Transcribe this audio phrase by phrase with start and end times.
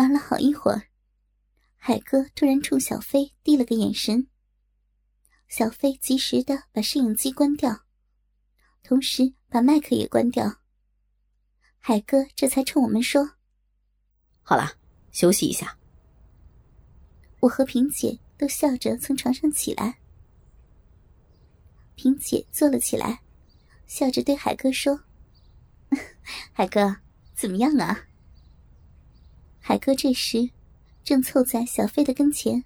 [0.00, 0.88] 玩了好一会儿，
[1.76, 4.28] 海哥突然冲小飞递了个眼神。
[5.46, 7.84] 小飞及时的把摄影机关掉，
[8.82, 10.62] 同时把麦克也关掉。
[11.78, 13.32] 海哥这才冲我们说
[14.40, 14.72] ：“好了，
[15.12, 15.76] 休息一下。”
[17.40, 19.98] 我和萍姐都笑着从床上起来。
[21.94, 23.20] 萍姐坐了起来，
[23.86, 24.98] 笑着对海哥说
[26.52, 26.96] ：“海哥，
[27.34, 28.04] 怎么样啊？”
[29.70, 30.50] 海哥这时
[31.04, 32.64] 正凑在小飞的跟前，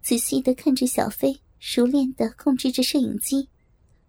[0.00, 3.50] 仔细的看着小飞，熟练的控制着摄影机，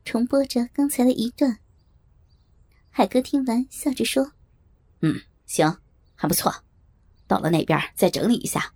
[0.05, 1.59] 重播着刚才的一段。
[2.89, 4.31] 海哥听完，笑着说
[5.03, 5.79] ：“嗯，行，
[6.15, 6.63] 还不错。
[7.27, 8.73] 到了那边再整理一下，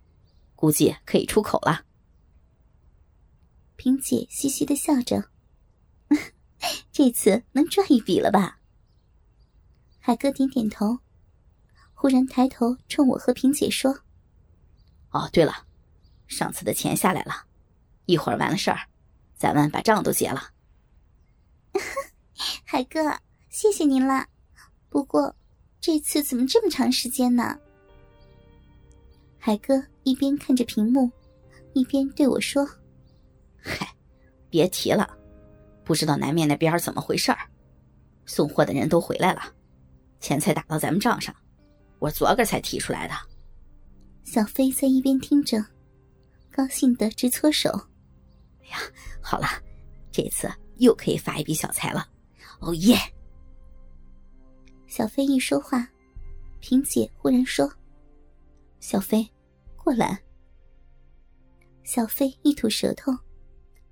[0.54, 1.86] 估计可以出口了。”
[3.76, 5.30] 萍姐嘻嘻的笑着
[6.92, 8.60] ：“这次能赚一笔了吧？”
[10.00, 10.98] 海哥点点头，
[12.02, 13.96] 忽然抬头冲我和萍姐说
[15.12, 15.54] ：“哦，对了，
[16.26, 17.32] 上次的钱下来了，
[18.06, 18.80] 一会儿完了事儿，
[19.36, 20.50] 咱们把账都结了。
[22.66, 23.16] ”海哥。
[23.50, 24.26] 谢谢您了，
[24.88, 25.32] 不过
[25.80, 27.56] 这次怎么这么长时间呢？
[29.38, 31.08] 海哥一边看着屏幕，
[31.72, 32.68] 一边对我说
[33.62, 33.94] ：“嗨，
[34.50, 35.08] 别提了，
[35.84, 37.38] 不知道南面那边怎么回事儿，
[38.26, 39.42] 送货的人都回来了，
[40.18, 41.32] 钱才打到咱们账上，
[42.02, 43.14] 我昨个才提出来的。”
[44.26, 45.64] 小飞在一边听着，
[46.50, 47.70] 高兴的直搓手
[48.62, 48.78] ：“哎呀，
[49.20, 49.46] 好了，
[50.10, 52.08] 这次又可以发一笔小财了，
[52.58, 52.96] 哦耶！”
[54.88, 55.88] 小飞一说话，
[56.60, 57.72] 萍姐忽然说
[58.80, 59.26] ：“小飞，
[59.76, 60.20] 过来。”
[61.84, 63.12] 小飞一吐舌头，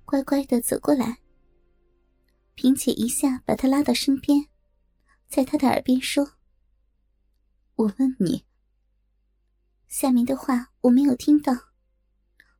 [0.05, 1.17] 乖乖的走过来。
[2.55, 4.45] 萍姐一下把他拉到身边，
[5.27, 6.25] 在他的耳边说
[7.81, 8.45] ：“我问你。”
[9.87, 11.53] 下面的话我没有听到，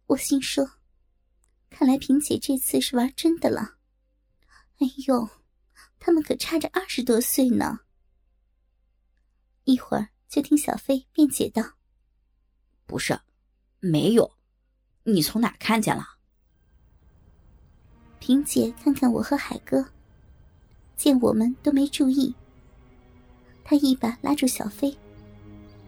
[0.08, 0.69] 我心说
[1.69, 3.77] ：“看来萍姐这次是玩真的了。”
[4.80, 5.30] 哎呦，
[5.99, 7.80] 他们可差着二十多岁呢。
[9.64, 11.61] 一会儿就听小飞辩解道
[12.88, 13.17] ：“不是，
[13.80, 14.33] 没有，
[15.03, 16.03] 你从哪看见了？”
[18.20, 19.88] 萍姐看看我和海哥，
[20.98, 22.36] 见我们都没注意，
[23.64, 24.95] 她一把拉住小飞：“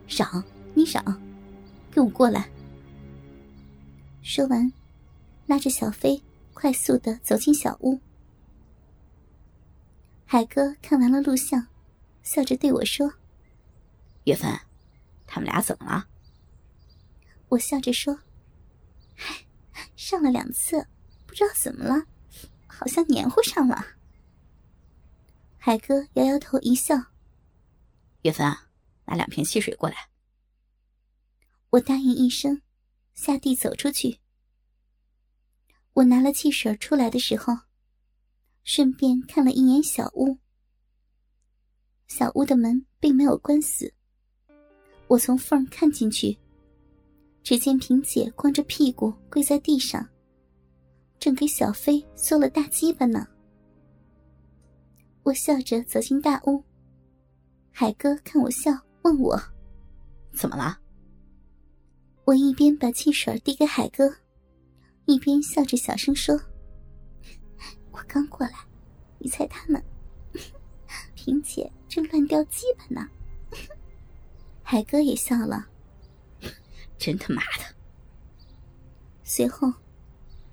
[0.07, 0.43] 嚷，
[0.73, 1.03] 你嚷，
[1.91, 2.49] 跟我过来。”
[4.21, 4.71] 说完，
[5.45, 6.21] 拉着小飞
[6.53, 7.99] 快速的走进小屋。
[10.25, 11.67] 海哥看完了录像，
[12.23, 13.13] 笑着对我说。
[14.23, 14.49] 月芬，
[15.27, 16.07] 他们俩怎么了？
[17.49, 18.17] 我笑着说
[19.15, 19.45] ：“嗨，
[19.95, 20.87] 上了两次，
[21.27, 22.05] 不知道怎么了，
[22.65, 23.85] 好像黏糊上了。”
[25.59, 26.95] 海哥摇摇头一笑
[28.23, 28.51] ：“月芬，
[29.05, 30.09] 拿两瓶汽水过来。”
[31.71, 32.61] 我答应一声，
[33.13, 34.19] 下地走出去。
[35.93, 37.53] 我拿了汽水出来的时候，
[38.63, 40.37] 顺便看了一眼小屋。
[42.07, 43.93] 小屋的门并没有关死。
[45.07, 46.37] 我从缝看进去，
[47.43, 50.07] 只见萍姐光着屁股跪在地上，
[51.19, 53.27] 正给小飞缩了大鸡巴呢。
[55.23, 56.63] 我笑着走进大屋，
[57.71, 58.71] 海哥看我笑，
[59.03, 59.41] 问我
[60.33, 60.79] ：“怎么了？”
[62.25, 64.15] 我一边把汽水递给海哥，
[65.05, 66.39] 一边笑着小声说
[67.91, 68.53] ：“我刚过来，
[69.19, 69.83] 你猜他们？
[71.15, 73.07] 萍姐正乱掉鸡巴呢。”
[74.63, 75.67] 海哥也笑了，
[76.97, 77.75] 真他妈的！
[79.23, 79.71] 随后，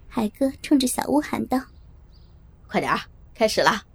[0.08, 1.58] 海哥冲着小屋喊道
[2.66, 2.98] ：“快点儿，
[3.32, 3.86] 开始了！”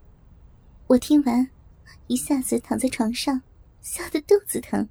[0.87, 1.47] 我听完，
[2.07, 3.41] 一下子躺在床上，
[3.85, 4.89] 笑得肚子疼。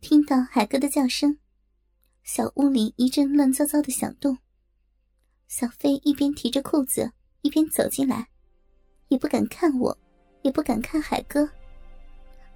[0.00, 1.38] 听到海哥的叫声，
[2.22, 4.38] 小屋里一阵乱糟糟的响动。
[5.48, 7.10] 小飞一边提着裤子，
[7.42, 8.28] 一边走进来，
[9.08, 9.98] 也不敢看我，
[10.42, 11.50] 也不敢看海哥。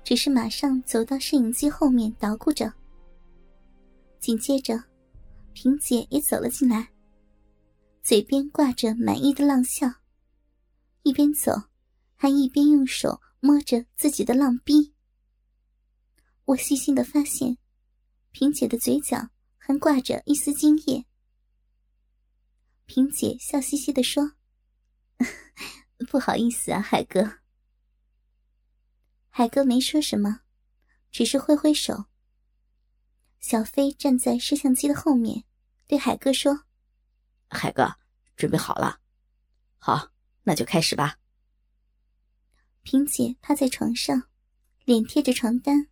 [0.04, 2.72] 只是马上走到摄影机后面捣鼓着。
[4.20, 4.80] 紧接着，
[5.52, 6.92] 萍姐也走了进来，
[8.04, 9.92] 嘴边挂着满意的浪笑，
[11.02, 11.60] 一边走，
[12.14, 14.94] 还一边用手摸着自己的浪逼。
[16.44, 17.58] 我细心的发现，
[18.30, 21.04] 萍姐的嘴角还挂着一丝精液。
[22.86, 24.34] 萍姐笑嘻嘻的说
[26.08, 27.40] ：“不好意思啊，海哥。”
[29.28, 30.42] 海哥没说什么，
[31.10, 32.04] 只是挥挥手。
[33.40, 35.42] 小飞站在摄像机的后面，
[35.88, 36.64] 对海哥说
[37.50, 37.96] ：“海哥，
[38.36, 39.00] 准备好了，
[39.78, 40.12] 好，
[40.44, 41.18] 那就开始吧。”
[42.92, 44.24] 萍姐趴在床上，
[44.84, 45.88] 脸贴着床单，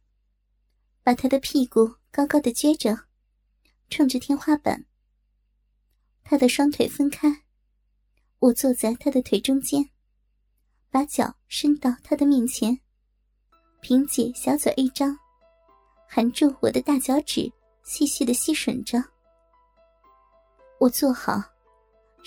[1.03, 3.07] 把她的屁股高高的撅着，
[3.89, 4.85] 冲着天花板。
[6.23, 7.45] 他的双腿分开，
[8.39, 9.89] 我坐在他的腿中间，
[10.91, 12.79] 把脚伸到他的面前，
[13.81, 15.19] 萍姐小嘴一张，
[16.07, 17.51] 含住我的大脚趾，
[17.83, 19.03] 细细的吸吮着。
[20.79, 21.43] 我坐好，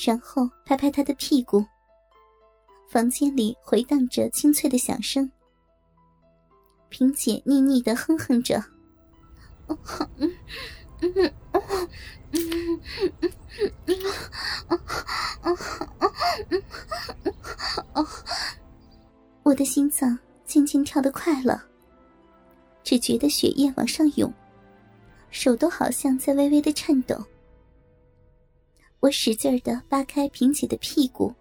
[0.04, 1.64] 然后拍拍他的屁股。
[2.94, 5.32] 房间里回荡着清脆的响声。
[6.90, 8.64] 萍姐腻腻的哼哼着，
[19.42, 21.66] 我的心脏渐渐跳得快了，
[22.84, 24.32] 只觉得血液往上涌，
[25.32, 27.26] 手都好像在微微的颤抖。
[29.00, 31.34] 我使劲的扒开萍姐的屁股。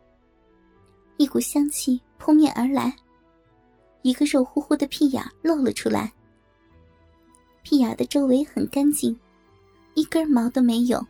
[1.17, 2.95] 一股香气扑面而来，
[4.03, 6.13] 一个肉乎乎的屁眼露了出来。
[7.63, 9.17] 屁眼的周围很干净，
[9.95, 11.05] 一根毛都没有，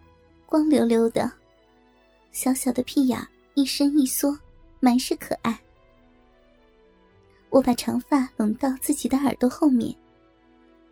[0.44, 1.30] 光溜溜的。
[2.30, 4.36] 小小的屁眼一伸一缩，
[4.80, 5.58] 满是可爱。
[7.48, 9.94] 我把长发拢到自己的耳朵后面，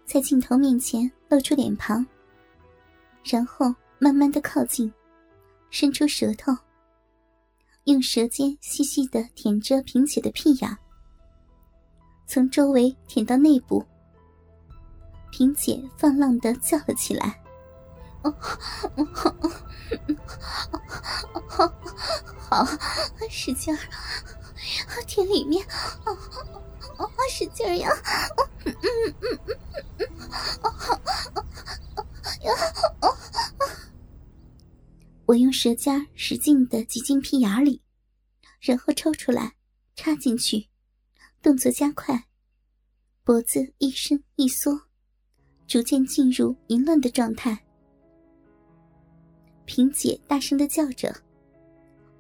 [0.05, 2.07] 在镜头面前露出脸庞，
[3.25, 4.91] 然后慢慢的靠近，
[5.71, 6.57] 伸出舌头。
[7.91, 10.79] 用舌尖细细的舔着萍姐的屁眼，
[12.25, 13.85] 从周围舔到内部。
[15.33, 17.43] 萍姐放浪的叫了起来：“，
[22.49, 22.65] 好，
[23.29, 23.81] 使劲儿，
[25.09, 25.67] 舔里面，
[26.05, 26.17] 哦，
[26.99, 27.91] 哦，使劲儿呀，
[28.67, 29.57] 嗯嗯嗯嗯
[29.99, 30.07] 嗯，
[30.63, 30.73] 哦，
[31.97, 32.07] 哦，
[32.43, 32.53] 呀，
[33.01, 33.17] 哦。”
[35.31, 37.81] 我用舌尖使劲的挤进屁眼里，
[38.59, 39.55] 然后抽出来，
[39.95, 40.67] 插进去，
[41.41, 42.21] 动作加快，
[43.23, 44.77] 脖子一伸一缩，
[45.69, 47.57] 逐渐进入淫乱的状态。
[49.67, 51.15] 萍姐大声的叫着，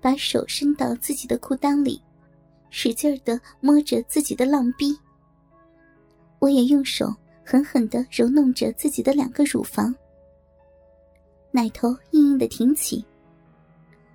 [0.01, 2.01] 把手伸到自己的裤裆里，
[2.71, 4.97] 使劲的摸着自己的浪逼。
[6.39, 7.13] 我也用手
[7.45, 9.93] 狠狠的揉弄着自己的两个乳房。
[11.53, 13.05] 奶头硬硬的挺起，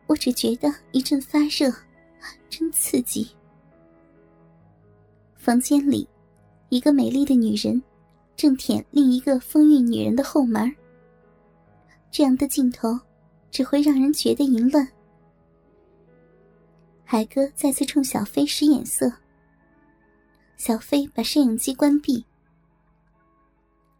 [0.07, 1.69] 我只觉得一阵发热，
[2.49, 3.29] 真刺激。
[5.35, 6.07] 房间里，
[6.69, 7.81] 一个美丽的女人
[8.37, 10.73] 正舔另一个风韵女人的后门。
[12.09, 12.97] 这样的镜头
[13.51, 14.87] 只会让人觉得淫乱。
[17.03, 19.11] 海哥再次冲小飞使眼色，
[20.55, 22.25] 小飞把摄影机关闭。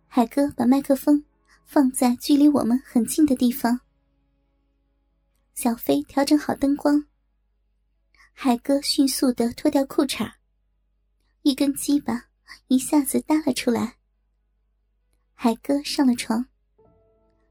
[0.07, 1.21] 海哥把麦克风。
[1.65, 3.81] 放在距离我们很近的地方。
[5.53, 7.05] 小飞调整好灯光。
[8.33, 10.31] 海哥迅速的脱掉裤衩，
[11.41, 12.25] 一根鸡巴
[12.67, 13.95] 一下子搭了出来。
[15.33, 16.45] 海哥上了床，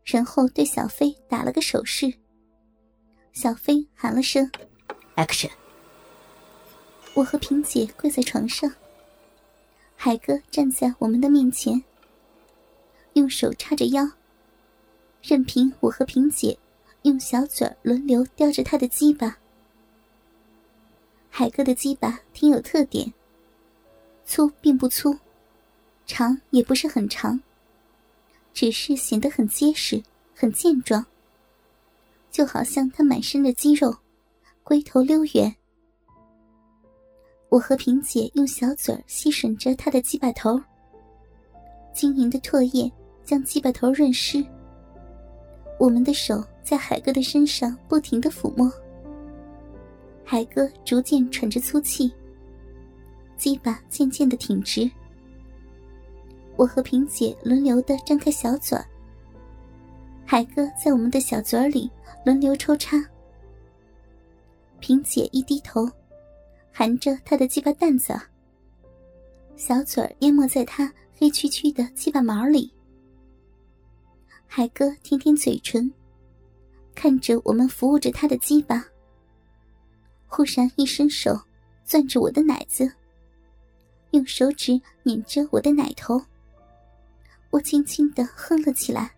[0.05, 2.13] 然后对小飞打了个手势。
[3.33, 4.51] 小飞喊了声
[5.17, 5.51] “action”。
[7.15, 8.71] 我和萍姐跪在床上，
[9.97, 11.83] 海哥站在我们的面前。
[13.15, 14.09] 用手叉着腰，
[15.23, 16.57] 任凭我和萍姐
[17.03, 19.39] 用小嘴轮流叼着他的鸡巴。
[21.31, 23.13] 海哥的鸡巴挺有特点，
[24.25, 25.17] 粗并不粗，
[26.07, 27.41] 长也不是很长，
[28.53, 30.03] 只是显得很结实、
[30.35, 31.05] 很健壮，
[32.31, 33.97] 就好像他满身的肌肉，
[34.63, 35.55] 龟头溜圆。
[37.49, 40.61] 我和萍姐用小嘴吸吮着他的鸡巴头，
[41.95, 42.93] 晶莹的唾液。
[43.25, 44.45] 将鸡巴头润湿。
[45.79, 48.71] 我们的手在海哥的身上不停的抚摸。
[50.25, 52.13] 海哥逐渐喘着粗气，
[53.37, 54.91] 鸡巴渐渐的挺直。
[56.57, 58.85] 我和萍姐轮流的张开小嘴儿。
[60.25, 61.91] 海哥在我们的小嘴里
[62.25, 62.97] 轮流抽插。
[64.81, 65.91] 萍姐一低头，
[66.73, 68.15] 含着他的鸡巴蛋子，
[69.57, 72.73] 小嘴儿淹没在他黑黢黢的鸡巴毛里。
[74.57, 75.93] 海哥舔舔嘴唇，
[76.95, 78.85] 看着我们服务着他的鸡巴。
[80.29, 81.37] 忽然一伸手，
[81.85, 82.89] 攥着我的奶子，
[84.13, 86.23] 用手指捻着我的奶头。
[87.51, 89.11] 我轻轻的哼了起来：“